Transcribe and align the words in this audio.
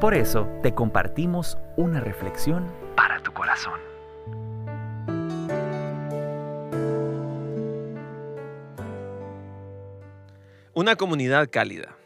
Por 0.00 0.14
eso 0.14 0.46
te 0.62 0.74
compartimos 0.74 1.58
una 1.76 1.98
reflexión 1.98 2.72
para 2.94 3.20
tu 3.20 3.32
corazón. 3.32 3.80
Una 10.72 10.94
comunidad 10.94 11.48
cálida. 11.50 11.96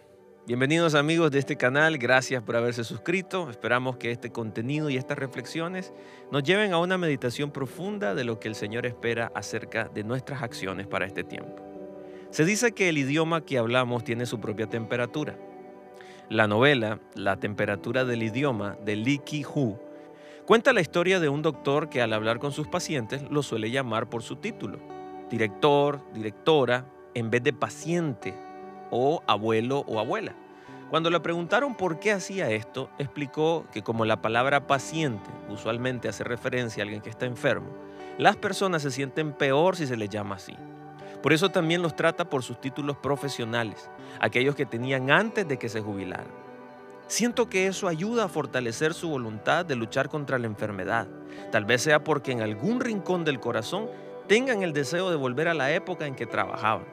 Bienvenidos 0.47 0.95
amigos 0.95 1.33
de 1.33 1.41
este 1.41 1.59
canal, 1.59 1.99
gracias 1.99 2.43
por 2.43 2.57
haberse 2.57 2.83
suscrito. 2.83 3.51
Esperamos 3.51 3.99
que 3.99 4.11
este 4.11 4.33
contenido 4.33 4.89
y 4.89 4.97
estas 4.97 5.19
reflexiones 5.19 5.93
nos 6.31 6.43
lleven 6.45 6.73
a 6.73 6.79
una 6.79 6.97
meditación 6.97 7.51
profunda 7.51 8.15
de 8.15 8.25
lo 8.25 8.41
que 8.41 8.49
el 8.49 8.55
Señor 8.55 8.87
espera 8.87 9.31
acerca 9.35 9.91
de 9.93 10.03
nuestras 10.03 10.43
acciones 10.43 10.87
para 10.87 11.05
este 11.05 11.25
tiempo. 11.25 11.63
Se 12.31 12.47
dice 12.47 12.73
que 12.73 12.89
el 12.89 12.97
idioma 12.97 13.45
que 13.45 13.59
hablamos 13.59 14.03
tiene 14.03 14.25
su 14.25 14.41
propia 14.41 14.67
temperatura. 14.67 15.37
La 16.29 16.47
novela 16.47 16.99
La 17.15 17.37
temperatura 17.37 18.05
del 18.05 18.23
idioma 18.23 18.77
de 18.85 18.97
Lee 18.97 19.19
Ki-hoo 19.19 19.79
cuenta 20.47 20.73
la 20.73 20.81
historia 20.81 21.21
de 21.21 21.29
un 21.29 21.43
doctor 21.43 21.89
que 21.89 22.01
al 22.01 22.13
hablar 22.13 22.39
con 22.39 22.53
sus 22.53 22.69
pacientes 22.69 23.23
lo 23.31 23.43
suele 23.43 23.71
llamar 23.71 24.09
por 24.09 24.23
su 24.23 24.37
título, 24.37 24.79
director, 25.31 26.01
directora, 26.13 26.87
en 27.15 27.31
vez 27.31 27.43
de 27.43 27.53
paciente 27.53 28.35
o 28.91 29.23
abuelo 29.27 29.85
o 29.87 29.99
abuela. 29.99 30.35
Cuando 30.91 31.11
le 31.11 31.21
preguntaron 31.21 31.75
por 31.75 31.99
qué 31.99 32.13
hacía 32.13 32.51
esto, 32.51 32.91
explicó 32.99 33.67
que 33.73 33.83
como 33.83 34.05
la 34.05 34.21
palabra 34.21 34.67
paciente 34.67 35.31
usualmente 35.49 36.09
hace 36.09 36.23
referencia 36.23 36.83
a 36.83 36.85
alguien 36.85 37.03
que 37.03 37.11
está 37.11 37.27
enfermo, 37.27 37.69
las 38.19 38.37
personas 38.37 38.83
se 38.83 38.91
sienten 38.91 39.33
peor 39.33 39.77
si 39.77 39.87
se 39.87 39.97
les 39.97 40.11
llama 40.11 40.37
así. 40.37 40.55
Por 41.23 41.33
eso 41.33 41.51
también 41.51 41.83
los 41.83 41.95
trata 41.95 42.25
por 42.25 42.43
sus 42.43 42.61
títulos 42.61 42.97
profesionales, 42.97 43.91
aquellos 44.21 44.57
que 44.57 44.67
tenían 44.67 45.11
antes 45.11 45.47
de 45.47 45.57
que 45.57 45.69
se 45.69 45.81
jubilaran. 45.81 46.43
Siento 47.07 47.49
que 47.49 47.67
eso 47.67 47.89
ayuda 47.89 48.25
a 48.25 48.29
fortalecer 48.29 48.95
su 48.95 49.09
voluntad 49.09 49.65
de 49.65 49.77
luchar 49.77 50.09
contra 50.09 50.39
la 50.39 50.47
enfermedad. 50.47 51.07
Tal 51.51 51.65
vez 51.65 51.83
sea 51.83 52.03
porque 52.03 52.33
en 52.33 52.41
algún 52.41 52.81
rincón 52.81 53.25
del 53.25 53.39
corazón 53.39 53.89
tengan 54.27 54.63
el 54.63 54.73
deseo 54.73 55.11
de 55.11 55.17
volver 55.17 55.49
a 55.49 55.55
la 55.55 55.73
época 55.73 56.07
en 56.07 56.15
que 56.15 56.27
trabajaban. 56.27 56.87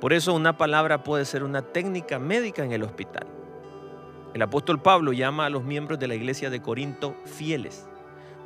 Por 0.00 0.12
eso 0.12 0.34
una 0.34 0.56
palabra 0.56 1.02
puede 1.02 1.24
ser 1.24 1.42
una 1.42 1.62
técnica 1.62 2.18
médica 2.18 2.64
en 2.64 2.72
el 2.72 2.82
hospital. 2.82 3.26
El 4.34 4.42
apóstol 4.42 4.80
Pablo 4.80 5.12
llama 5.12 5.46
a 5.46 5.50
los 5.50 5.64
miembros 5.64 5.98
de 5.98 6.08
la 6.08 6.14
iglesia 6.14 6.48
de 6.50 6.60
Corinto 6.60 7.16
fieles, 7.24 7.88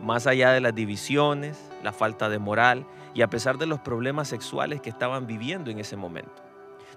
más 0.01 0.27
allá 0.27 0.53
de 0.53 0.61
las 0.61 0.75
divisiones, 0.75 1.71
la 1.83 1.93
falta 1.93 2.29
de 2.29 2.39
moral 2.39 2.87
y 3.15 3.23
a 3.23 3.31
pesar 3.31 3.59
de 3.59 3.67
los 3.67 3.81
problemas 3.81 4.29
sexuales 4.29 4.81
que 4.81 4.91
estaban 4.91 5.27
viviendo 5.27 5.71
en 5.71 5.79
ese 5.79 5.97
momento. 5.97 6.51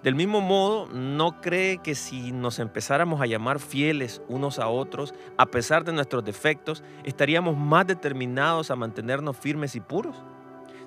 Del 0.03 0.15
mismo 0.15 0.41
modo, 0.41 0.87
no 0.87 1.39
cree 1.39 1.77
que 1.77 1.95
si 1.95 2.33
nos 2.33 2.59
empezáramos 2.59 3.21
a 3.21 3.25
llamar 3.25 3.59
fieles 3.59 4.21
unos 4.27 4.59
a 4.59 4.67
otros, 4.67 5.13
a 5.37 5.45
pesar 5.45 5.85
de 5.85 5.93
nuestros 5.93 6.25
defectos, 6.25 6.83
estaríamos 7.05 7.55
más 7.55 7.87
determinados 7.87 8.69
a 8.69 8.75
mantenernos 8.75 9.37
firmes 9.37 9.75
y 9.75 9.79
puros. 9.79 10.17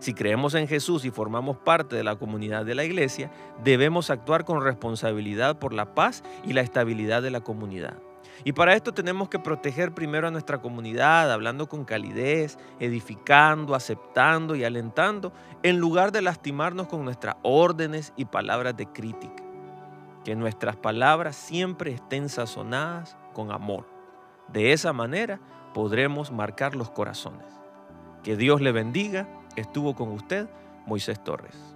Si 0.00 0.12
creemos 0.12 0.54
en 0.54 0.68
Jesús 0.68 1.06
y 1.06 1.10
formamos 1.10 1.56
parte 1.56 1.96
de 1.96 2.04
la 2.04 2.16
comunidad 2.16 2.66
de 2.66 2.74
la 2.74 2.84
iglesia, 2.84 3.30
debemos 3.64 4.10
actuar 4.10 4.44
con 4.44 4.62
responsabilidad 4.62 5.58
por 5.58 5.72
la 5.72 5.94
paz 5.94 6.22
y 6.44 6.52
la 6.52 6.60
estabilidad 6.60 7.22
de 7.22 7.30
la 7.30 7.40
comunidad. 7.40 7.96
Y 8.44 8.52
para 8.52 8.74
esto 8.74 8.92
tenemos 8.92 9.28
que 9.28 9.38
proteger 9.38 9.94
primero 9.94 10.28
a 10.28 10.30
nuestra 10.30 10.58
comunidad, 10.58 11.32
hablando 11.32 11.68
con 11.68 11.84
calidez, 11.84 12.58
edificando, 12.80 13.74
aceptando 13.74 14.54
y 14.54 14.64
alentando, 14.64 15.32
en 15.62 15.78
lugar 15.78 16.12
de 16.12 16.22
lastimarnos 16.22 16.86
con 16.88 17.04
nuestras 17.04 17.36
órdenes 17.42 18.12
y 18.16 18.26
palabras 18.26 18.76
de 18.76 18.86
crítica. 18.86 19.42
Que 20.24 20.34
nuestras 20.36 20.76
palabras 20.76 21.36
siempre 21.36 21.92
estén 21.92 22.28
sazonadas 22.28 23.16
con 23.32 23.52
amor. 23.52 23.86
De 24.48 24.72
esa 24.72 24.92
manera 24.92 25.40
podremos 25.74 26.32
marcar 26.32 26.74
los 26.74 26.90
corazones. 26.90 27.46
Que 28.22 28.36
Dios 28.36 28.60
le 28.60 28.72
bendiga. 28.72 29.28
Estuvo 29.56 29.94
con 29.94 30.10
usted 30.10 30.48
Moisés 30.86 31.22
Torres. 31.22 31.75